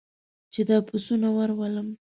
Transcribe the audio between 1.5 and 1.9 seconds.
ولم.